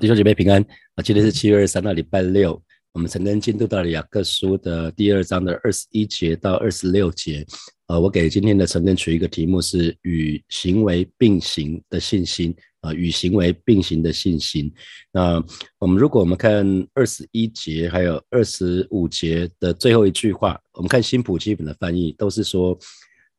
[0.00, 0.64] 弟兄姐妹平安
[0.94, 1.02] 啊！
[1.04, 2.58] 今天是七月二十三号，礼拜六。
[2.92, 7.46] 我们曾经进度到了雅各书的第二章的二十一节到二十六节。
[7.86, 12.56] 呃，我给今天的晨更取一个题目是“与行为并行的信心”。
[12.80, 14.72] 啊，与行为并行的信心。
[15.12, 15.44] 那
[15.78, 22.78] 我们如果我们看二十一节还有二十五节的最后一句话，我们看新普基本的翻译都是说。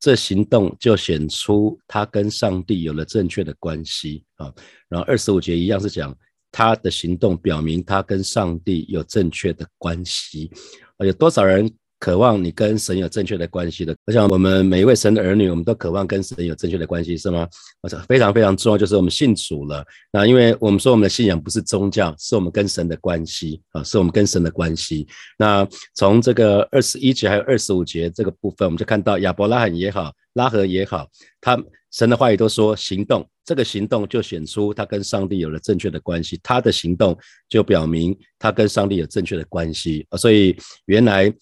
[0.04, 4.52] 这行动就显出他跟上帝有了正确的关系啊。
[4.89, 6.12] 然后二十五节一样是讲
[6.52, 10.52] 他的行动表明他跟上帝有正确的关系。
[10.99, 11.71] 有多少人？
[12.02, 17.48] 渴望你跟神有正确的关系的，我想我们每一位神的儿女，我们都渴望跟神有正确的关系，是吗？
[17.79, 19.85] 我想非常非常重要，就是我们信主了。
[20.12, 25.07] 那因为我们说我们的信仰不是宗教，是我们跟神的关系啊，是我们跟神的关系。
[25.38, 31.07] 那从这个二十一节还有二十五节这个部分，我们就看到亚伯拉罕也好，拉合也好，
[31.40, 31.55] 他
[31.91, 40.18] 神的话语都说行动，这个行动就显出他跟上帝有了正确的关系，他的行动就表明他跟上帝有正确的关系啊。
[40.18, 41.34] 所以原来。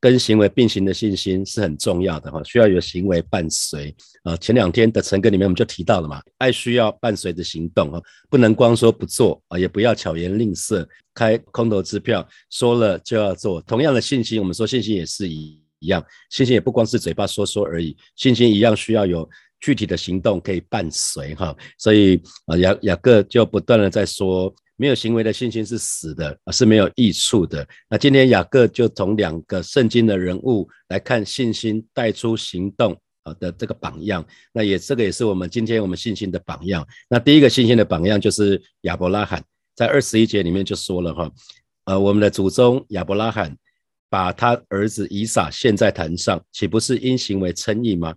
[0.00, 4.36] 跟行为并行的信心是很重要的哈，需要有行为伴随啊。
[4.38, 13.62] 前两天的晨歌里面我们就提到了嘛，爱需要伴随着行动啊，不能光说不做啊，也不要巧言令色，开空头支票，说了就要做。
[13.62, 21.56] 同样的信心，我们说信心也是一一样，信心也不光是嘴巴说说而已，信心一样需要有具体的行动可以伴随哈。
[21.78, 24.54] 所以啊，雅雅各就不断的在说。
[24.80, 27.66] 没有行为的信心是死的，是没有益处的。
[27.90, 34.24] 那今天雅各就从两个圣经的人物来看信心带出行动啊的这个榜样。
[34.52, 36.86] 那也这个也是我们今天我们信心的榜样。
[37.10, 39.42] 那第一个信心的榜样就是亚伯拉罕，
[39.74, 41.28] 在二十一节里面就说了哈，
[41.86, 43.56] 呃，我们的祖宗亚伯拉罕
[44.08, 48.14] 把他儿子以撒献在坛上，岂不是因行为称义吗？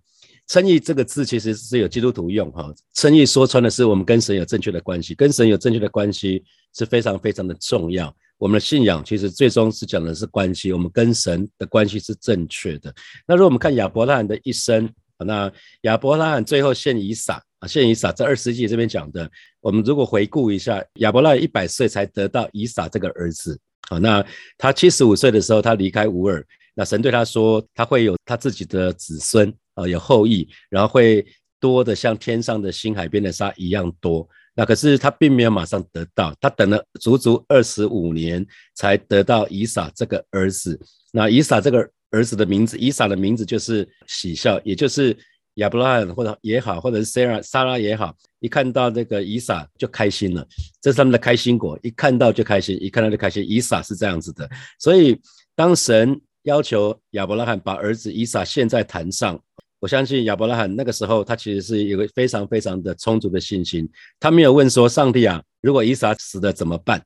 [0.47, 6.43] 称义这个字其实是有基督徒用哈，称义说穿的是我们跟神有正确的关系，跟神有正确的关系
[6.75, 8.13] 是非常非常的重要。
[8.37, 12.93] 我们的信仰其实最终是讲的是关系，我们跟神的关系是正确的。
[13.27, 15.49] 那如果我们看亚伯拉罕的一生，那
[15.83, 19.29] 亚伯拉罕最后献以撒啊，献以撒在二十纪这边讲的，
[19.61, 23.57] 我们如果回顾一下，亚伯拉罕一百岁才得到以撒这个儿子
[23.89, 24.25] 啊，那
[24.57, 26.43] 他七十五岁的时候他离开乌尔，
[26.73, 29.53] 那神对他说他会有他自己的子孙。
[29.87, 31.25] 有后裔，然后会
[31.59, 34.27] 多的像天上的星、海边的沙一样多。
[34.53, 40.77] 那可是他并没有马上得到，他等了足足二十五年才得到以撒这个儿子。
[41.13, 45.17] 那以撒这个儿子的名字，以撒的名字就是喜笑，也就是
[45.55, 50.45] 亚伯拉罕或者也好，或者是 Sarah 莎拉也好，一看到这个以撒就开心了，
[50.81, 53.45] 这是他们的开心果，一看到就开心，一看到就开心。
[53.47, 54.49] 以撒是这样子的，
[54.79, 55.17] 所以
[55.55, 59.41] 当神要求亚伯拉罕把儿子以撒献在坛上。
[59.81, 63.89] 我相信亚伯拉罕那个时候，他其实是有个非常非常的充足的信心。
[64.19, 67.03] 他没有问说：“上帝啊，如果以撒死了怎么办？”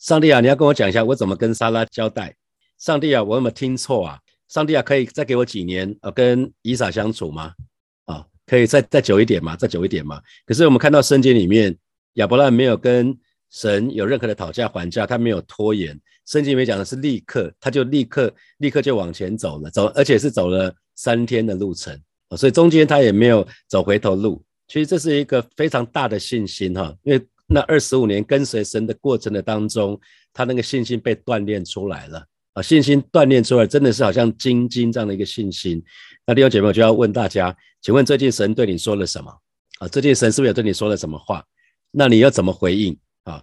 [0.00, 2.34] 上帝啊，你要跟我讲一下，我怎么跟莎拉交代？
[2.76, 4.18] 上帝啊，我有没有听错啊？
[4.48, 7.52] 上帝啊，可以再给我几年呃，跟以撒相处吗？
[8.06, 9.54] 啊，可以再再久一点吗？
[9.54, 10.20] 再久一点吗？
[10.44, 11.76] 可是我们看到圣经里面，
[12.14, 13.16] 亚伯拉罕没有跟
[13.50, 15.96] 神有任何的讨价还价，他没有拖延。
[16.26, 21.96] 圣经里面讲的是立刻，他就立刻立刻就往前走了，走而且是走了三天的路程。
[22.36, 29.98] 所以中间他也没有走回头路，其实这是一个非常大的信心哈，因为那二十五年跟随神的过程的当中，
[30.34, 32.22] 他那个信心被锻炼出来了
[32.52, 35.82] 啊，信心锻炼出来真的是好像金金这样的一个信心。
[36.26, 39.34] 那弟兄姐妹，我就要问大家，请问最近神对你说了什么
[39.78, 39.88] 啊？
[39.88, 41.42] 最近神是不是有对你说了什么话？
[41.90, 42.94] 那你要怎么回应
[43.24, 43.42] 啊？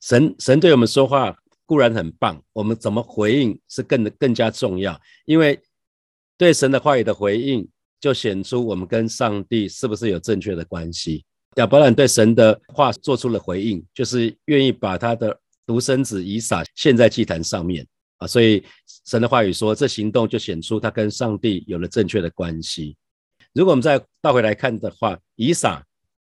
[0.00, 1.36] 神神对我们说话
[1.66, 5.60] 固然很棒，我们怎么回应是更更加重要，因为
[6.38, 7.68] 对神的话语的回应。
[8.04, 11.24] 就显出我们跟上帝是不是有正确的关系。
[11.56, 15.34] 亚伯兰对神的话做出了回应，就是愿意把他的
[15.64, 17.86] 独生子以撒献在祭坛上面
[18.18, 18.26] 啊。
[18.26, 18.62] 所以
[19.06, 22.94] 神的话语说，这行动就显出他跟上帝有了正确的关系。
[23.54, 25.82] 如果我们再倒回来看的话，以撒，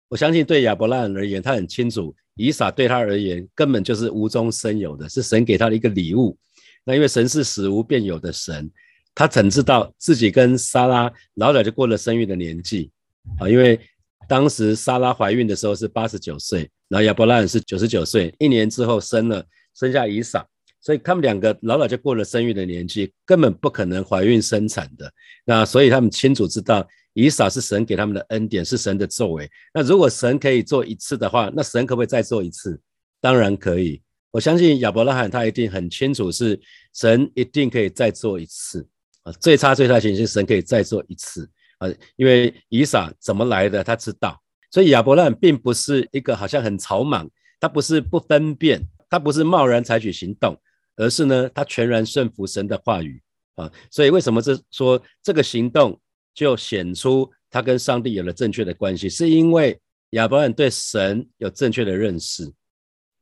[0.08, 6.38] 我相信对亚伯兰而言，他很清楚，以撒对他而言根本就是无中生有的，是神给他的一个礼物。
[6.86, 8.72] 那因为神是死无变有的神。
[9.16, 12.92] 他怎知道自己跟莎拉老早就过了生育的年纪
[13.40, 13.50] 啊？
[13.50, 13.80] 因为
[14.28, 20.46] 当时莎拉怀孕的时候是八十九岁，然后亚伯拉罕是九十九岁，一年之后生了生下以撒，
[20.82, 25.12] 所以他们两个老早就过了生育的年纪，根本不可能怀孕生产的。
[25.46, 29.50] 那所以他们清楚知道以撒是神给他们的恩典，是神的作为。
[29.74, 32.78] 那如果神可以做一次的话，那神可不可以再做一次？
[33.22, 34.02] 当然可以。
[34.32, 36.60] 我相信亚伯拉罕他一定很清楚，是
[36.94, 38.86] 神一定可以再做一次。
[39.26, 41.50] 啊，最差最差情形，神可以再做一次
[41.80, 44.40] 啊，因为以撒怎么来的，他知道，
[44.70, 47.28] 所以亚伯兰并不是一个好像很草莽，
[47.60, 50.56] 他不是不分辨，他不是贸然采取行动，
[50.96, 53.20] 而是呢，他全然顺服神的话语
[53.56, 53.72] 啊。
[53.90, 56.00] 所以为什么这说这个行动
[56.36, 59.10] 就显出他跟上帝有了正确的关系？
[59.10, 59.80] 是因为
[60.12, 62.46] 亚伯兰对神有正确的认识。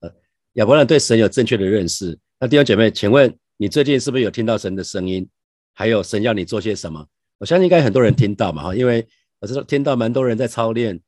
[0.02, 0.14] 呃，
[0.54, 2.20] 亚伯兰对神有正确的认识。
[2.42, 5.26] 那弟兄姐妹，请问你最近是不是有听到神的声音？
[5.74, 7.06] 还有神要你做些什么？
[7.40, 9.06] 我相信应该很多人听到嘛哈，因为
[9.40, 11.00] 我知道听到蛮多人在操练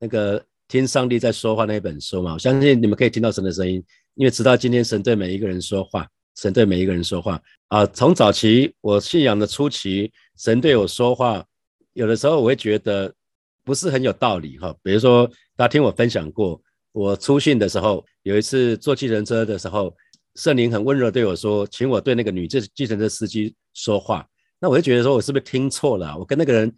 [0.00, 2.32] 那个听上帝在说话那本书嘛。
[2.32, 3.84] 我相信你们可以听到神的声音，
[4.14, 7.86] 因为直到今天，神对每一个人说话，神对每一个人说话啊。
[7.86, 11.44] 从早期我信仰的初期，神对我说话，
[11.92, 13.14] 有的时候我会觉得
[13.64, 14.74] 不是很有道理哈。
[14.82, 16.60] 比如说，大家听我分享过，
[16.92, 19.94] 我初信的时候，有一次坐计程车的时候。
[20.36, 24.26] 圣灵很温柔对我说：“请我对那个女计计程车司机说话。”
[24.58, 26.16] 那我就觉得说，我是不是听错了？
[26.16, 26.74] 我跟那个人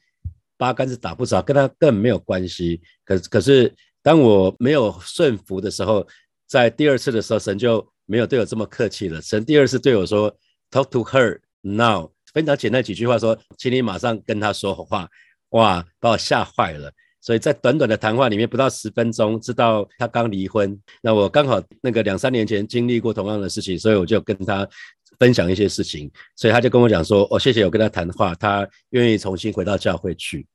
[0.56, 2.80] 八竿子打不着，跟他更没有关系。
[3.04, 3.72] 可可是，
[4.02, 6.04] 当我没有顺服的时候，
[6.48, 9.20] 在第二次的时候，神就没有对我这么客气了。
[9.22, 10.34] 神第二次对我说
[10.70, 15.08] ：“Talk to her now。”非常简单几句话说：“请你马上跟他说话。”
[15.50, 16.92] 哇，把我吓坏了。
[17.20, 20.78] 所以在短短的谈话里面，不到十分钟，知道他刚离婚。
[21.02, 24.68] 那我刚好那个两三年前经历过同样的事情，所以我就跟他
[25.18, 26.10] 分享一些事情。
[26.36, 30.46] 所以他就跟我讲说：“哦，谢谢我跟他谈话，他愿意重新回到教会去。”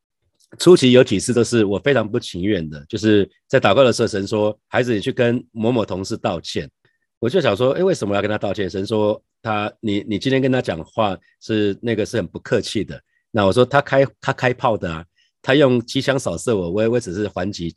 [0.59, 6.69] 初期有几次都是我非常不情愿的，就是在祷告的时候，神说：“孩子，你去跟某某同事道歉。”
[7.19, 15.05] 我就想说：“哎，为什么要跟他道歉？”神说：“他，你，你今天跟他讲话是那个是很不客气的。”那我说：“他开他开炮的啊。”
[15.43, 17.73] 他用机枪扫射我，我我只是还击，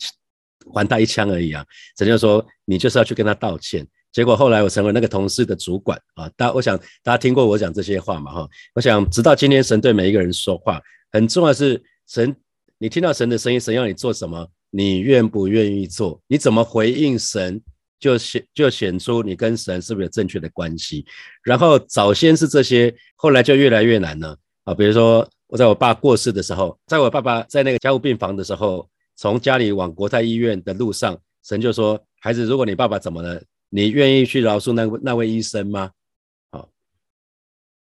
[0.75, 1.65] 还他一枪而已啊！
[1.97, 3.87] 神就说你就是要去跟他道歉。
[4.15, 8.49] 结果后来我成为那个同事的主管啊，大我想大家听过我讲这些话嘛哈？
[8.75, 10.81] 我想直到今天神对每一个人说话，
[11.11, 12.35] 很重要是神，
[12.79, 16.19] 你听到神的声音，神要你做什么，你愿不愿意做？
[16.29, 17.61] 你怎么回应神，
[17.99, 21.05] 就显就显出你跟神是不是有正确的关系。
[21.43, 25.29] 然后早先是这些，后来就越来越难了啊，比如说。
[25.47, 33.41] 我在我爸过世的时候，在我爸爸在那个家务病房的时候，从家里往国泰医院的路上，神就说：“孩子，如果你爸爸怎么了，
[33.75, 35.91] 你愿意去饶恕那那位医生吗？”
[36.53, 36.71] 好，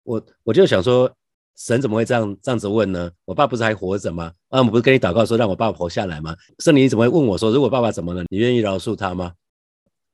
[0.04, 1.12] 我我就想说，
[1.56, 3.10] 神怎么会这样这样子问呢？
[3.24, 4.32] 我爸不是还活着吗？
[4.50, 6.36] 啊，我不是跟你祷告说让我爸活下来吗？
[6.60, 9.32] 圣灵怎么会问我说，如果爸爸怎么了，你愿意饶恕他吗？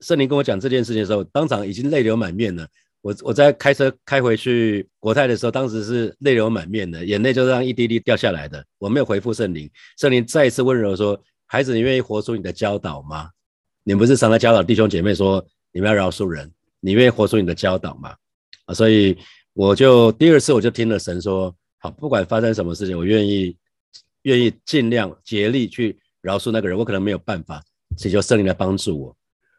[0.00, 2.66] 圣灵跟我讲这件事情的时候，当场已经泪流满面了。
[3.02, 8.64] 我我在开车开回去国泰的时候，当时是泪流满面的，眼泪就这样一滴滴掉下来的。
[8.78, 13.28] 我没有回复圣灵，圣灵再一次温柔说：“孩子，你愿意活出你的教导吗？
[13.84, 18.14] 你不是常常教导弟兄姐妹说你们要饶恕人，你愿意活出你的教导吗？”
[18.66, 19.16] 啊，所以
[19.52, 23.56] 我就第二次我就听了神说：“好，不管发生什么事情，我愿意
[24.22, 26.76] 愿意尽量竭力去饶恕那个人。
[26.76, 27.62] 我可能没有办法，
[27.96, 29.16] 祈求圣灵来帮助我。”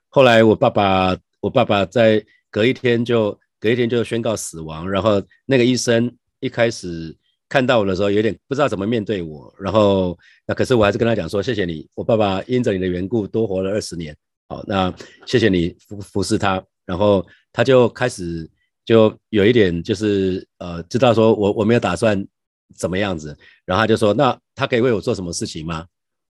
[0.09, 2.25] 后来我爸爸，我爸爸在。
[2.49, 7.15] 隔一天就隔一天就宣告死亡，然后那个医生一开始
[7.49, 14.15] 看到我的时候有点不知道怎么面对我，然后那可是我还是跟他讲说谢谢你，我爸爸因着你的缘故多活了二十年，
[14.47, 14.93] 好，那
[15.25, 18.49] 谢谢你服服侍他，然后他就开始
[18.85, 22.25] 就有一点就是呃知道说我我没有打算
[22.75, 25.85] 怎么样子，然后他就说那他可以为我做什么事情吗？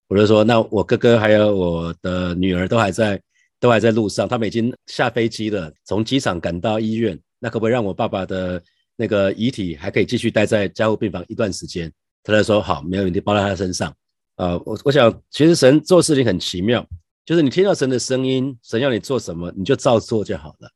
[0.08, 3.22] 我就说那我哥哥还有我的女儿都还在。
[3.60, 7.20] 都还在路上，他们已经下飞机了，从机场赶到医院。
[7.40, 8.62] 那可不可以让我爸爸的
[8.96, 11.92] 那个遗体还可以继续待在加护病房一段时间？
[12.24, 13.92] 他就说好，没有问题，包在他身上。
[14.36, 16.88] 呃，我我想，其实神做事情很奇妙，
[17.28, 20.72] 就是你听到神的声音，神要你做什么，你就照做就好了。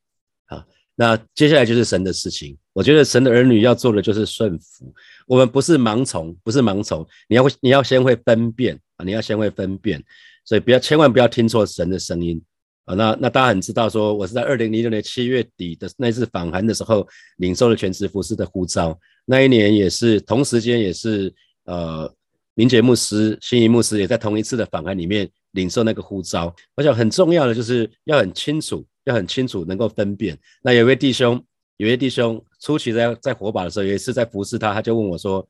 [0.47, 0.61] 好，
[0.95, 2.57] 那接下来就是神的事情。
[2.73, 4.93] 我觉得神的儿女要做的就是顺服，
[5.27, 10.03] 我们不是盲从，不是盲从，你要会，你要先会分辨啊，你要先会分辨，
[10.43, 12.41] 所以不要千万不要听错神的声音。
[12.83, 18.99] 啊，那那大家很知道，说我是在二零零六年七月底的那次访韩的时候，领受了全职服饰的呼召。
[19.23, 22.13] 那一年也是同时间，也是呃，
[22.55, 26.53] 明杰牧师、新仪牧师也在同一次的访韩里面领受那个呼召。
[26.75, 30.37] 我想很重要的就是要很清楚，要很清楚能够分辨。
[30.61, 31.43] 那有位弟兄，
[31.77, 35.47] 有位弟兄初期在在火把的时候，有一次在服侍他，他就问我说：“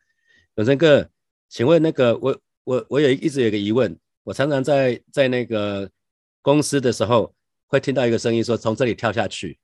[0.55, 1.09] 永生哥，
[1.49, 5.89] 请问那个我我我有一直有个疑问，我常常在在那个。”
[6.43, 7.31] 公司的时候
[7.67, 9.59] 会听到一个声音说：“从这里跳下去，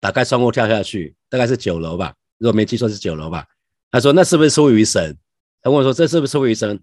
[0.00, 3.46] 打开窗户跳下去，大概是九楼吧，如果没记错是九楼吧。”
[3.92, 5.16] 他说：“那是不是出于神？”
[5.62, 6.76] 他问我说：“这是不是出于神？”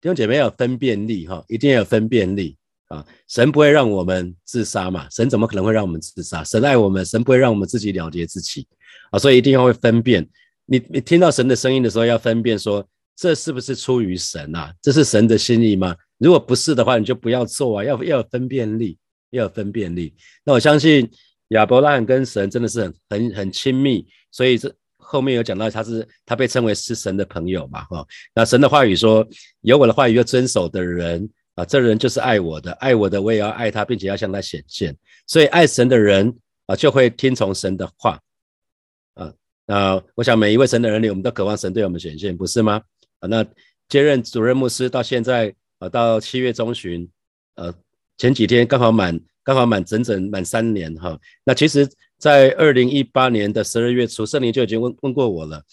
[0.00, 2.56] 弟兄姐妹要有分辨力哈，一定要有分辨力
[2.88, 3.04] 啊！
[3.28, 5.06] 神不会让我们自杀嘛？
[5.10, 6.42] 神怎么可能会让我们自杀？
[6.42, 8.66] 神爱我们，神不会让我们自己了结自己
[9.10, 9.18] 啊！
[9.18, 10.26] 所以一定要会分辨。
[10.64, 14.72] 你你听到神的声音的时候，要分辨说这是不是出于神啊？
[14.80, 15.94] 这是神的心意吗？
[16.18, 17.84] 如果不是的话，你就不要做啊！
[17.84, 18.96] 要要有分辨力
[19.30, 20.14] 要有分辨力。
[20.44, 21.08] 那我相信
[21.48, 24.74] 亚伯拉罕跟神真的是很很很亲密，所以这
[25.10, 28.06] 后面有讲到他是他被称为是神的朋友嘛，哈。
[28.32, 29.26] 那神的话语说，
[29.62, 34.96] 有我的话语要遵守的人啊，这人就是爱我的，爱我的我也要爱他，并且要向他显现。
[35.26, 36.32] 所以爱神的人
[36.66, 38.20] 啊，就会听从神的话
[39.14, 39.32] 啊。
[39.66, 42.80] 那我想每一位神的人里，我们都渴望神对我们显现，不是吗？
[43.18, 43.44] 啊，那
[43.88, 47.10] 接任主任牧师到现在啊，到七月中旬，
[47.56, 47.74] 呃，
[48.16, 49.18] 前几天刚好满。
[49.42, 51.88] 刚好满整整满三年哈，那其实，
[52.20, 55.64] 在二零一八年的十二月初，圣灵就已经问问过我了，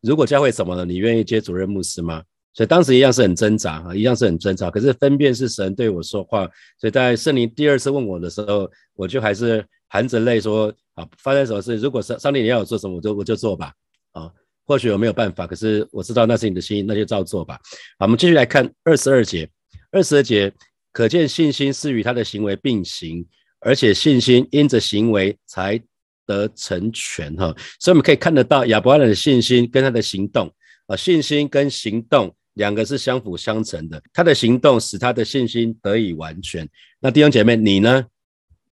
[0.00, 2.22] 如果教会怎么了，你愿意接主任牧师吗？
[2.52, 4.70] 所以当时一样是很挣扎啊，一样是很挣扎。
[4.70, 11.74] 可是分辨是神对我说话，所以在圣灵第二次问我的时候，我就还是含着泪说：啊，发生什么事？
[11.76, 13.72] 如果上上帝你要我做什么，我就我就做吧。
[14.12, 14.30] 啊，
[14.64, 17.58] 或许我没有办法，可是我知道那是你的心意，那就照做吧。
[17.98, 19.50] 好，我们继续来看二十二节，
[19.90, 20.52] 二十二节。
[20.92, 23.26] 可见信心是与他的行为并行，
[23.64, 25.80] 而且信心因着行为才
[26.26, 27.46] 得成全哈。
[27.80, 30.52] 所以我们可以看得到亚伯拉罕的信心跟他的行动
[30.86, 34.02] 啊，信心跟行动两个是相辅相成的。
[34.12, 36.68] 他的行动使他的信心得以完全。
[37.00, 38.04] 那弟兄姐妹，你呢？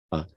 [0.10, 0.28] 啊，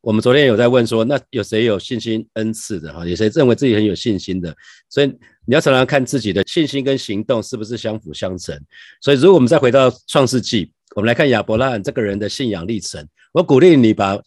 [0.00, 3.06] 我们昨天有在问说，那有谁有信心恩赐的哈？
[3.06, 4.56] 有谁认为自己很有信心的？
[4.88, 5.06] 所以
[5.44, 8.58] 你要常常看自己的信心跟行动是不是相辅相成。
[9.02, 10.72] 所以如果我们再回到创世纪。
[10.94, 13.06] 我们来看亚伯拉罕这个人的信仰历程。
[13.32, 14.20] 我鼓励你把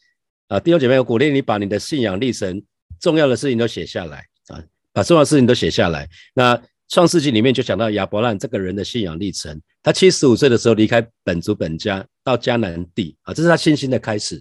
[0.48, 2.62] 啊弟兄姐妹，我鼓励你把你的信仰历程
[3.00, 6.08] 重要的事情都写下来啊，把重要的事情都写下来。
[6.34, 9.60] 那创世纪里面就讲到亚伯拉罕这个人的信仰历程。
[9.82, 14.36] 他七十五岁的时候离开本族本家到迦南地啊，这是他信心的开始，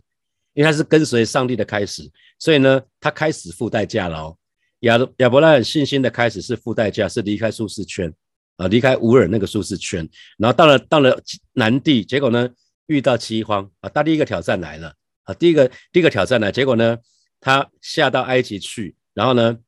[0.55, 4.37] 因为他是跟随上帝的开始，所以呢，他开始付代价了哦。
[4.81, 8.13] 亚亚伯拉罕信心的开始是付代价，是离开舒适圈。
[8.57, 11.19] 啊，离开乌尔那个舒适圈，然后到了到了
[11.55, 12.49] 南地，结果呢
[12.87, 14.93] 遇到饥荒啊，他第一个挑战来了
[15.25, 16.97] 啊，第一个第一个挑战来，结果呢
[17.41, 19.59] 他下到埃及去，然后呢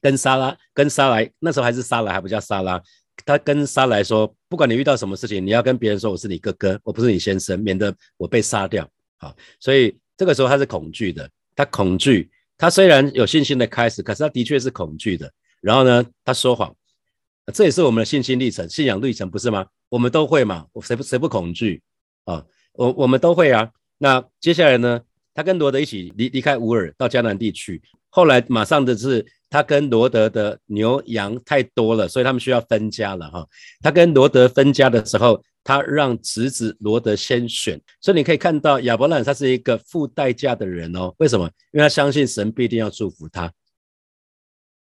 [0.00, 2.80] 跟沙拉跟沙来，那时候还是沙来还不叫沙拉，
[3.24, 8.88] 他跟沙来说，不管你遇到什么事情，你要跟别人说我是你哥哥，我不是你先生，免得我被杀掉。
[9.18, 15.32] 啊，所以这个时候他是恐惧的，他恐惧，他虽然有信心的开始，可是他的确是恐惧的。
[15.62, 16.74] 然后呢，他说谎。
[17.52, 19.66] 这也是我们的信心历程、信仰历程，不是吗？
[19.88, 21.82] 我们都会嘛，谁不谁不恐惧
[22.24, 22.44] 啊？
[22.72, 23.70] 我我们都会啊。
[23.98, 25.00] 那接下来呢？
[25.34, 33.44] 他跟罗德一起离离开乌尔到迦南地区，后来马上的是他跟罗德的牛羊太多了，所以他们需要分家了哈。
[33.80, 41.12] 他跟罗德分家的时候，他让侄子罗德先选，所以你可以看到亚伯兰他是一个付代价的人哦。
[41.18, 41.46] 为什么？
[41.72, 43.52] 因为他相信神必定要祝福他，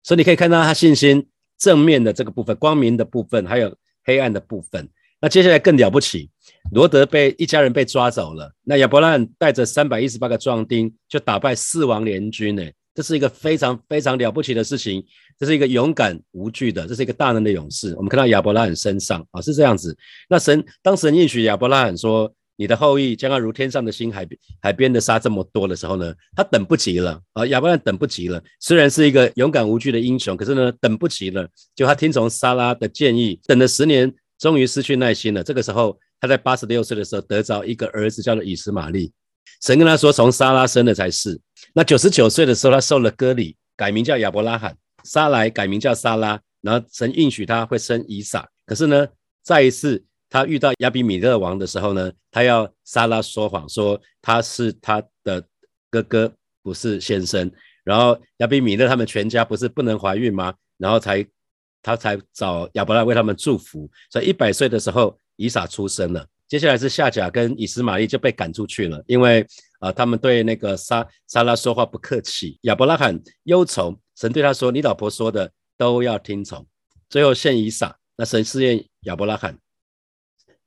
[0.03, 1.30] 所以你可以看到他信心。
[1.61, 4.89] 正面的这个部分，光明的部分，还有黑暗的部分。
[5.21, 6.31] 那接下来更了不起，
[6.71, 8.51] 罗德被一家人被抓走了。
[8.63, 12.63] 那亚伯拉罕带着三百一十八个壮丁，就打败四王联军呢。
[12.95, 15.05] 这是一个非常非常了不起的事情。
[15.37, 17.93] 这是一个勇敢无惧的，这是一个大能的勇士。
[17.95, 19.95] 我们看到亚伯拉罕身上啊，是这样子。
[20.27, 22.33] 那神当神应许亚伯拉罕说。
[22.61, 24.27] 你的后裔将要如天上的星，海
[24.61, 27.43] 海边的沙这么多的时候呢，他等不及了啊！
[27.47, 28.39] 亚伯拉罕等不及了。
[28.59, 31.49] 虽然是一个勇敢无惧的英雄，可是呢，等不及了。
[31.73, 35.43] 就他听从撒拉的建议，等了十年，终于失去耐心了。
[35.43, 39.11] 这个时候，他在八十六岁的时候得着一个儿子，叫做以实玛利。
[39.63, 41.41] 神跟他说，从撒拉生的才是。
[41.73, 44.77] 那九十九岁的时候，他受了割礼，改名叫亚伯拉罕。
[45.03, 48.47] 撒来改名叫撒拉，然后神应许他会生以撒。
[48.67, 49.07] 可是呢，
[49.43, 50.05] 再一次。
[50.31, 55.43] 他遇到亚比米勒王的时候呢，他要撒拉说谎，说他是他的
[55.89, 56.33] 哥哥，
[56.63, 57.51] 不是先生。
[57.83, 60.53] 然后亚比米勒他们全家不是不能怀孕吗？
[60.77, 61.23] 然后才
[61.83, 63.89] 他才找亚伯拉为他们祝福。
[64.09, 66.25] 所以一百岁的时候，以撒出生了。
[66.47, 69.45] 接下来是夏甲跟以斯玛利就被赶出去了，因为
[69.79, 72.57] 啊他们对那个撒撒拉说话不客气。
[72.61, 76.65] 亚伯拉罕忧愁，神对他说：“你老婆说的都要听从。”
[77.09, 79.57] 最后献以撒，那神试验亚伯拉罕。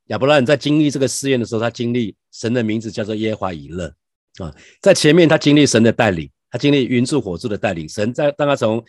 [0.08, 3.86] 亚伯拉罕在经历这个试验的时候，他经历神的名字叫做耶华以勒
[4.38, 7.88] 啊，在前面他经历神的带领，他经历云柱火柱的带领。
[7.88, 8.84] 神在当他从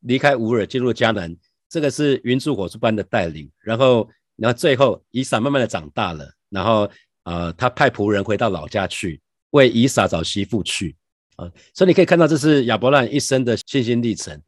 [0.00, 1.34] 离开乌尔进入迦南，
[1.68, 3.48] 这个是云柱火柱般的带领。
[3.60, 6.90] 然后，然后最后以撒慢慢的长大了，然后
[7.22, 9.20] 啊，他派仆人回到老家去
[9.50, 10.96] 为以撒找媳妇去
[11.36, 11.48] 啊。
[11.74, 14.40] 所以你可以看到，这是亚伯拉罕一生的信心历程。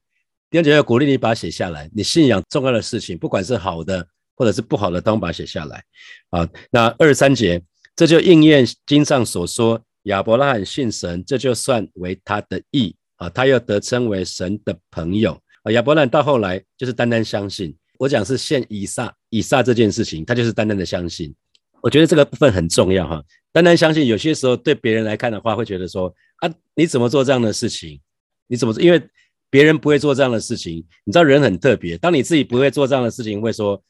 [0.51, 4.05] 第二节要鼓励你把它写下来，你信仰重要的事情，不管是好的。
[4.39, 5.83] 或者是不好的，都把它写下来
[6.31, 6.49] 啊。
[6.71, 7.61] 那二十三节，
[7.97, 13.29] 这就应验经上所说，亚伯拉罕信神，这就算为他的义啊。
[13.29, 15.33] 他又得称为神的朋友
[15.65, 15.73] 啊。
[15.73, 21.35] 亚伯拉罕到后来就是单单相信，我讲是献以撒，以撒这件事情，他就是单单的相信
[21.83, 23.23] 我觉得这个部分很重要哈。
[23.53, 28.01] 单单相信，有些时候对别人来看的话，会觉得说啊，你怎么做这样的事情？
[28.47, 28.75] 你怎么？
[28.81, 29.03] 因为
[29.51, 30.77] 别人不会做这样的事情。
[31.05, 33.83] 你知道人很特别，当你自己不会做这样的事情，会说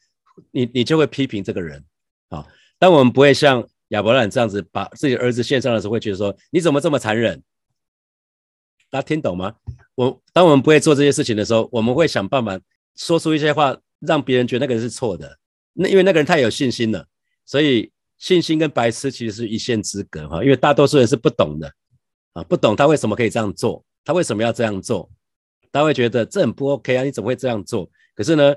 [0.51, 1.83] 你你就会批评这个人
[2.29, 2.45] 啊。
[2.77, 7.41] 当我们不会像亚伯兰这样子把自己儿子献上的时候，会觉得说你怎么这么残忍？
[8.89, 9.53] 大家听懂吗？
[9.95, 12.59] 我当我们不会做这些事情的时候，我们会想办法
[12.95, 15.37] 说出一些话，让别人觉得那个人是错的。
[15.73, 17.05] 那因为那个人太有信心了，
[17.45, 17.91] 所以。
[18.19, 21.71] 信心跟白痴其实是一线之隔哈，因为大多数人是不懂的
[22.33, 25.09] 啊，不懂他为什么可以这样做，他为什么要这样做，
[25.71, 27.89] 他会觉得这很不 OK 啊，你怎么会这样做？
[28.13, 28.53] 可是呢，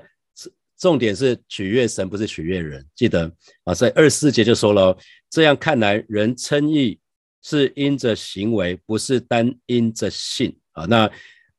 [0.77, 2.85] 重点是取悦神，不是取悦人。
[2.95, 3.31] 记得
[3.63, 4.97] 啊，所以二十四节就说了，
[5.29, 6.99] 这样看来，人称义
[7.41, 10.85] 是因着行为，不是单因着信啊。
[10.85, 11.09] 那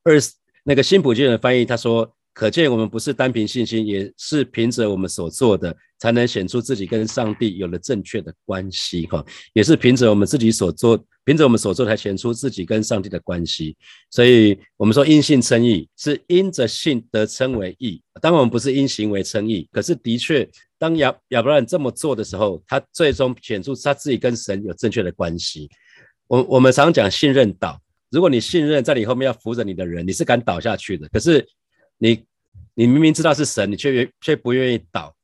[0.03, 0.19] 二
[0.63, 2.11] 那个新普京的翻译他说。
[2.35, 9.05] 可见我们不是单凭信心，也是凭着我们所做的，才能显出自己跟上帝有了正确的关系。
[9.07, 13.75] 哈，也是凭着我们自己所做，凭着我们所做，才显出自己跟上帝的关系。
[14.09, 18.01] 所以，我们说因信称义，是因着信得称为义。
[18.21, 20.47] 当然，我们不是因行为称义，可是的确，
[20.77, 25.69] 当亚亚伯兰这么做的时候，他最终显出他自己跟神有正确的关系。
[26.27, 31.07] 我我们常讲信任倒，如果你信任在你后面要扶着你的人，你是敢倒下去的。
[31.09, 31.45] 可是。
[31.97, 32.25] 你
[32.73, 35.15] 你明明知道是神，你却愿却不愿意倒，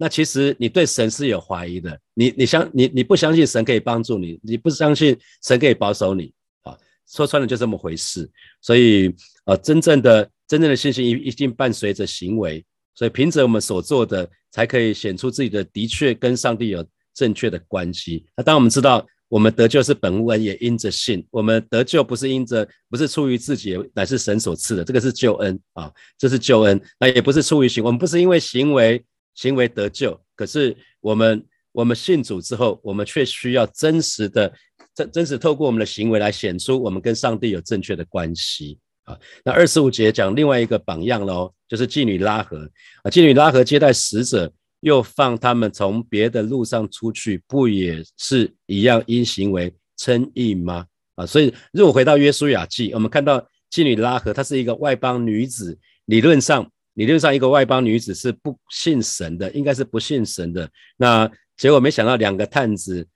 [0.00, 2.00] 那其实你对神是有怀疑的。
[2.14, 6.74] 你你相你你不相信神可以帮助你，你不相信神可以保守你啊？
[7.06, 8.26] 说穿了就这么回事。
[8.62, 9.14] 所以
[9.44, 12.64] 呃，真正的真正的信心一一定伴随着行为，
[12.94, 18.24] 所以凭着我们所做的，才可以显出自己的的确跟上帝有正确的关系。
[18.34, 19.06] 那当我们知道。
[19.30, 21.24] 我们得救是本无恩，也因着信。
[21.30, 24.82] 我们得救不是因着，不是出于自己，乃是神所赐的。
[24.82, 25.88] 这个是救恩啊，
[26.18, 26.82] 这是救恩。
[26.98, 29.00] 那也不是出于行，我们不是因为行为
[29.34, 30.20] 行为得救。
[30.34, 34.52] 可是我们我们信主之后，我们却需要真实的
[34.94, 39.18] 真真实透过我们的行为来显出我们跟上帝有正确的关系啊。
[39.44, 42.70] 那二十五节讲另外一个榜样喽，就是妓女拉合
[43.02, 44.52] 啊，妓女拉合接待使者。
[44.82, 50.86] 又放他们从别的路上出去，不也是一样因行为称义吗？
[51.16, 56.66] 啊，所以如果回到约书亚记，我们看到妓女拉合，她是一个外邦女子，理论上，
[57.04, 60.70] 理论上一个外邦女子是不信神的，应该是不信神的。
[60.96, 63.06] 那结果没想到两个探子，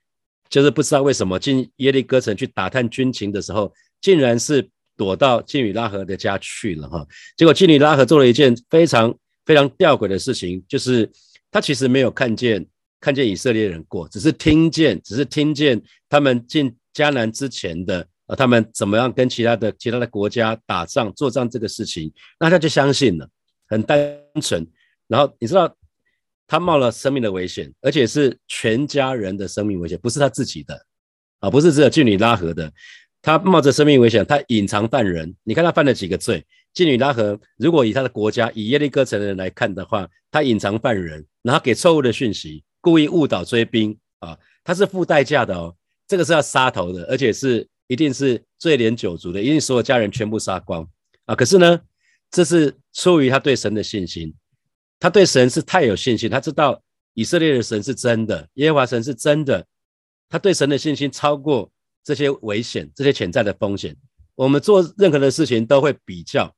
[0.49, 4.67] 就是不知道为什么进耶利哥城去打探军情的时候，竟然是
[4.97, 7.05] 躲到妓女拉合的家去了哈。
[7.37, 11.09] 结果妓女拉合做了一件非常非常吊诡的事情，就是。
[11.51, 12.65] 他其实没有看见
[12.99, 23.29] 看见以色列人过，只是听见，只是听见他们进迦南之前的，呃，他们怎么样跟其他的其他的国家打仗作战这个事情，那他就相信了，
[23.67, 24.65] 很单纯。
[25.07, 25.75] 然后你知道，
[26.47, 30.85] 他冒了生命的危险，而且是全家人的生命危险，不是他自己的，
[31.39, 32.71] 啊，不是只有妓女拉合的，
[33.21, 35.35] 他冒着生命危险，他隐藏犯人。
[35.43, 36.45] 你看他犯了几个罪？
[36.73, 41.25] 妓女拉合，如果以他的国家以耶利哥城的人来看的话，他隐藏犯人。
[41.41, 45.75] 然后给错误的讯息，故意误导追兵啊，他是付代价的哦，
[46.07, 50.85] 这个是要杀头的，而且是一定是罪连九族的，一定所有家人全部杀光
[51.25, 51.35] 啊。
[51.35, 51.79] 可是呢，
[52.35, 54.33] 这是出于他对神的信心，
[54.99, 59.65] 他对神是太有信心，他知道以色列的神是真的，耶和华神是真的，
[60.27, 61.71] 他对神的信心超过
[62.03, 63.95] 这些危险、这些潜在的风险。
[64.35, 66.53] 我们做任何的事情都会比较，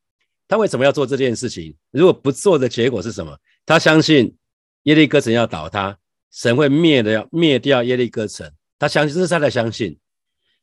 [0.47, 1.75] 他为什么要做这件事情？
[1.91, 3.37] 如果不做的结果是什么？
[3.63, 4.35] 他相信。
[4.83, 5.97] 耶利哥城要倒塌，
[6.31, 9.99] 神会灭的要灭掉耶利哥城，他相信这是他的相信，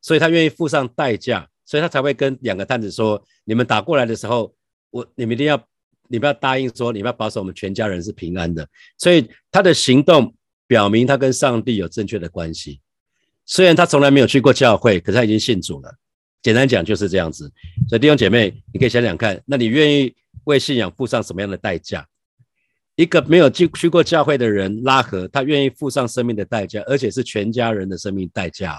[0.00, 4.54] 所以他愿意付上代价，所以他才会跟两个探子说：你们打过来的时候，
[4.94, 5.56] 我你们一定要，
[6.06, 8.64] 你们要答应说，你们要保守我们全家人是平安的。
[8.96, 10.32] 所以他的行动
[10.68, 12.80] 表明他跟上帝有正确的关系。
[13.44, 15.92] 虽然他从来没有去过教会，可是他已经信主了。
[16.42, 17.50] 简单讲就是这样子。
[17.88, 22.06] 所以弟兄姐妹，你可以想想看，那你愿意为信仰付上什么样的代价？
[22.94, 28.76] 一个没有去去过教会的人拉合，他愿意付上生命的代价，而且是全家人的生命代价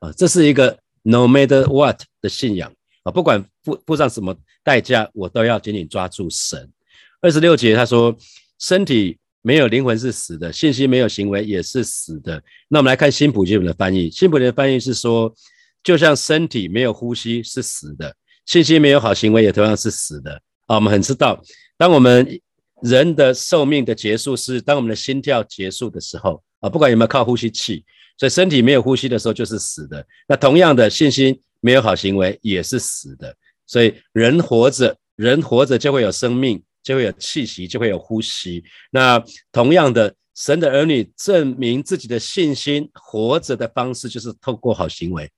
[0.00, 6.70] 哦，啊，这是一个 no matter what 的信仰啊，不管付付上什么代价，我都要紧紧抓住神。
[7.20, 8.16] 二十六节他说，
[8.58, 12.42] 身体没有灵魂是死的，信息没有行为也是死的。
[12.68, 15.34] 那我们来看新普金本的翻译，新普金的翻译是说，
[15.82, 18.14] 就像身体没有呼吸是死的，
[18.46, 20.34] 信息没有好行为也同样是死的
[20.66, 20.76] 啊。
[20.76, 21.42] 我们很知道，
[21.78, 22.40] 当我们
[22.82, 27.84] 人的寿命的结束是当我们的心跳结束的时候啊，不管有没有靠呼吸器，
[28.18, 30.06] 所以身体没有呼吸的时候就是死的。
[30.28, 33.34] 那同样的信心没有好行为也是死的。
[33.66, 38.64] 所以人活着，人活着就会有生命，就会有气息，就会有呼吸。
[38.90, 45.30] 那同样的神的儿女证明自己的信心活着的方式，就是透过好行为。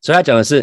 [0.00, 0.62] 所以他讲的是，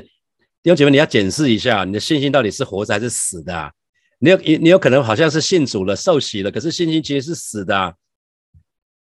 [0.61, 3.73] 弟兄姐妹，你要检视一下，你的信心到底是活着还是死的？
[4.19, 7.77] 你有你你有可能好像是信主了、受洗了，可是信心其实是死的。
[7.77, 7.93] 啊。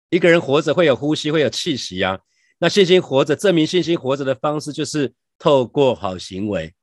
[0.09, 2.19] 一个人活着会有呼吸，会有气息啊。
[2.59, 6.75] 那信心活着，证明信心活着的方式就是透过好行为。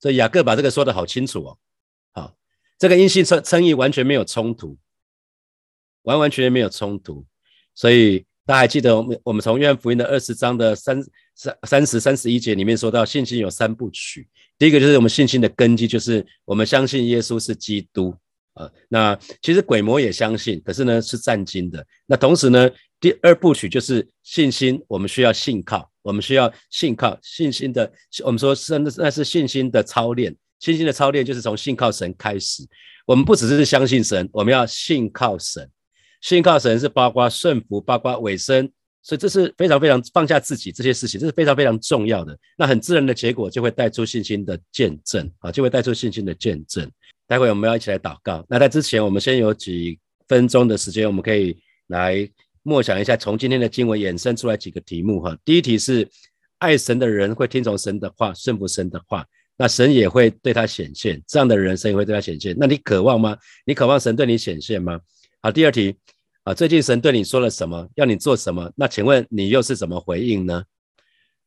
[0.00, 1.58] 所以雅各把这个说的好清楚哦。
[2.10, 2.34] 好，
[2.76, 4.76] 这个因信称称义完全没有冲突，
[6.02, 7.24] 完完全全没有冲突。
[7.74, 11.00] 所以大家还记得我们我们从约翰福音的二十章的三
[11.36, 14.28] 三三十三十一节里面说到信心有三部曲。
[14.58, 18.16] 第一个就是我们信心的根基，就是我们相信耶稣是基督。
[18.54, 21.86] 呃，那其实鬼魔也相信，可是呢是战经的。
[22.06, 27.90] 那同时呢，第二部曲就是信心，我们需要信靠，我们需要信靠信心的。
[28.24, 32.64] 我们说是那那是信心的操练，信心的操练就是从信靠神开始。
[33.06, 35.68] 我们不只是相信神，我们要信靠神。
[36.20, 38.70] 信靠神是包括顺服，包括尾声，
[39.02, 42.38] 所以这是非常非常放下自己这些事情，这是非常非常重要的。
[42.58, 46.90] 那很自然的结果就会带出信心的见证啊，就会带出信心的见证。
[47.30, 48.44] 待会我们要一起来祷告。
[48.48, 52.28] 那在之前，我们先有几分钟的时间，我们可以来
[52.64, 55.38] 默想一下，从今天的经文衍生出来几个题目哈。
[55.44, 56.08] 第一题是：
[56.58, 59.24] 爱神的人会听从神的话，顺服神的话，
[59.56, 61.22] 那神也会对他显现。
[61.24, 62.52] 这样的人，神也会对他显现。
[62.58, 63.38] 那你渴望吗？
[63.64, 64.98] 你渴望神对你显现吗？
[65.40, 65.94] 好，第二题
[66.42, 67.88] 啊，最近神对你说了什么？
[67.94, 68.72] 要你做什么？
[68.74, 70.64] 那请问你又是怎么回应呢？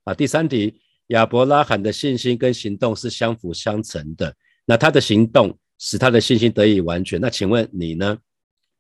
[0.06, 4.34] 啊，第三题，亚伯拉罕的信心跟行动是相辅相成的。
[4.64, 5.60] 那他的行动。
[5.86, 7.20] 使他的信心得以完全。
[7.20, 8.18] 那请问你呢？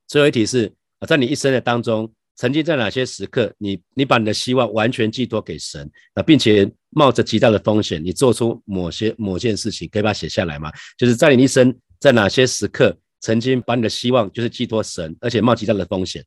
[0.07, 10.71] 最后一题是啊，在你一生的当中，曾经在哪些时刻，你你把你的希望完全寄托给神啊，并且冒着极大的风险，你做出某些某件事情，可以把它写下来吗？
[10.97, 16.23] 就是在你一生在哪些时刻，曾经把你的希望就是寄托神，而且冒极大的风险。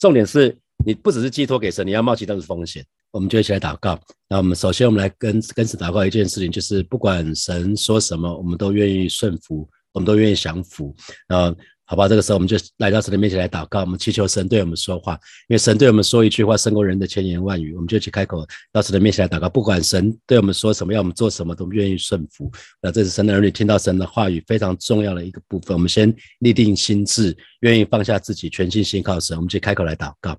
[0.00, 2.84] 重点是你不只是寄托给神，你要冒极大的风险。
[3.12, 3.98] 我们就一起来祷告。
[4.28, 10.94] 那我们首先，我们来跟跟神祷告一件事情，就是不管神说什么，我们都愿意顺服，我们都愿意降服。
[11.28, 15.14] 后好吧，这个时候我们就来到神的面前来祷告，我们祈求神对我们说话，
[15.48, 19.48] 因为神对我们说一句话胜过人的千言万语，我们就去开口到神的面前来祷告。
[19.48, 22.48] 不管神对我们说什么，要我们做什么，都愿意顺服。
[22.80, 25.76] 那这是神的儿女听到神的话语非常重要的一个部分。
[25.76, 29.36] 我们先立定心智，愿意放下自己，全心信靠神。
[29.36, 30.38] 我们去开口来祷告。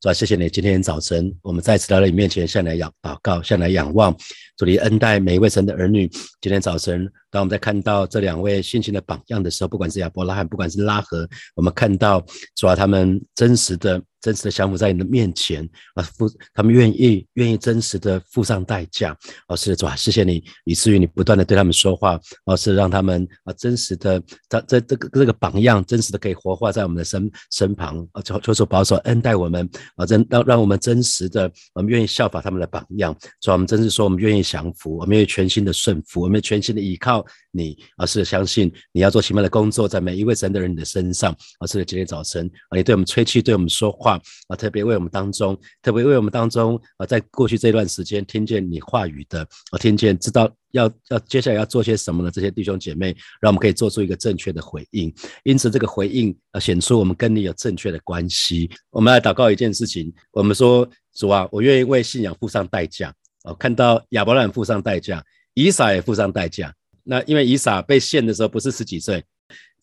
[0.00, 0.50] 主啊，谢谢你！
[0.50, 4.14] 今天早晨，我们再次来到你面前，向来仰祷告，向来仰望。
[4.56, 6.06] 主你恩待每一位神的儿女。
[6.40, 14.02] 今天早晨，当我们在看到这两位信心的榜样的时候，不管是亚伯拉罕，不管是拉合，我们看到主啊，他们真实的。
[14.24, 19.14] 真实的降服在你的面前啊，付他们愿意愿意真实的付上代价，
[19.48, 44.13] 而是主啊，谢谢你，以至于你不断的对他们说话，而是让他们啊真实的在在这个这个榜样，真实的可以活化在我们的身身旁啊，求求主保守恩待我们啊，真让让我们真实的，我们愿意效法他们的榜样，主啊，我们真是说我们愿意降服，我们愿意全心的顺服，我们全心的依靠你，而是相信你要做奇妙的工作在每一位神的人的身上，而是今天早晨啊，你对我们吹气，对我们说话。
[44.48, 55.12] 啊，特别为我们当中，特别为我们当中啊，在过去这段时间听见你话语的，我听见知道要要接下来要做些什么的这些弟兄姐妹，让我们可以做出一个正确的回应。
[55.44, 58.70] 因此，这个回应啊，显出我们跟你有正确的关系。
[58.90, 63.14] 我们来祷告一件事情，我们说主啊，我愿意为信仰付上代价。
[63.44, 65.22] 哦，看到亚伯兰付上代价，
[65.52, 66.74] 以撒也付上代价。
[67.02, 69.22] 那因为以撒被献的时候不是十几岁。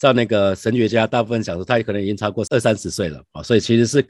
[0.01, 4.03] 照那个神学家，大部分讲说他可能已经超过二三十岁了啊，所以其实是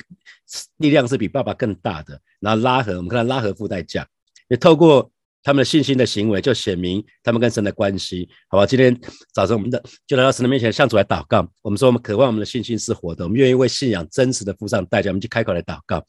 [0.77, 2.17] 力量是比爸爸更大的。
[2.39, 4.07] 然后拉合，我们看拉合附带价，
[4.47, 5.11] 也透过。
[5.43, 8.65] 他们的信心的行为就显明他们跟神的关系，好吧？
[8.65, 8.95] 今天
[9.33, 11.47] 早晨我们的就来到神的面前，向主来祷告。
[11.61, 15.09] 我们说我们渴望我们的信心是活的，我们愿意为信仰真实的付上代价。
[15.09, 16.03] 我们就开口来祷告，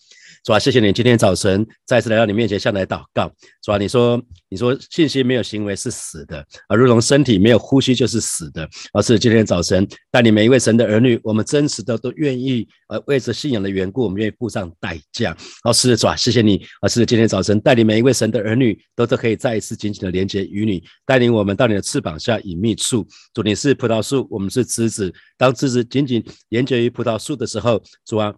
[0.45, 3.33] 主啊，谢谢你今天早晨再次来到你面前向来祷告。
[3.63, 8.69] 主啊，你说你说信心没有行为是死的，而如同身体没有呼吸就是死的。
[8.93, 15.35] 而是今天早晨带领每一位神的儿女，我们真实的都愿意呃为着信仰的缘故，我们愿意付上代价。
[15.65, 16.63] 哦，是主啊，谢谢你。
[16.83, 19.22] 而是今天早晨带领每一位神的儿女都都。
[19.23, 23.07] 可以再一次紧紧的连接与你，带领我们到你的翅膀下隐秘处。
[23.33, 25.15] 主，你是葡萄树，我们是枝子。
[25.37, 28.35] 当枝子紧紧连接于葡萄树的时候，主啊，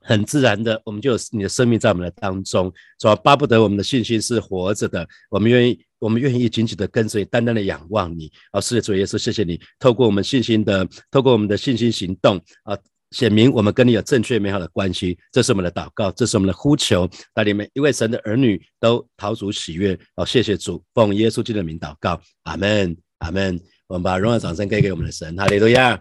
[0.00, 2.72] 很自然的，我们就有你的生命在我们的当中。
[2.98, 8.32] 主啊，巴不得我们的信心是活着的，我们愿意，我们愿意紧紧的跟随，单单的仰望你。
[8.50, 12.74] 啊，是的，主耶稣，谢谢你，透过我们信心的，透过我们的信心行动啊。
[13.10, 19.98] 显明我们跟你有正确美好的关系，这是我们的祷告，这是我们的呼求，带领每一位神的儿女都逃主喜悦。
[20.14, 23.58] 好，谢谢主，奉耶稣基督的名祷告，阿门，阿门。
[23.86, 25.98] 我们把荣耀掌声给给我们的神，哈利路亚，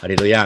[0.00, 0.44] 哈利路亚。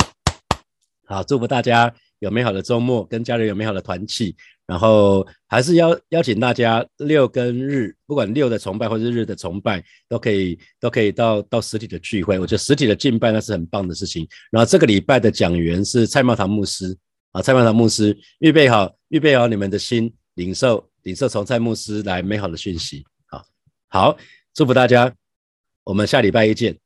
[1.07, 4.37] 好，祝福大家有美好的周末，跟家人有美好的团契。
[4.67, 12.39] 然后还是邀邀请大家六跟日，不管六的崇拜或是日的崇拜，都可以都可以到到实体的聚会。
[12.39, 14.27] 我觉得实体的敬拜那是很棒的事情。
[14.51, 16.97] 然后这个礼拜的讲员是蔡茂堂牧师
[17.33, 23.05] 啊，蔡茂堂牧师预备好预备好你们的心，领受领受从蔡牧师来美好的讯息。
[23.27, 23.45] 好，
[23.89, 24.17] 好，
[24.55, 25.13] 祝福大家，
[25.85, 26.84] 我们下礼拜一见。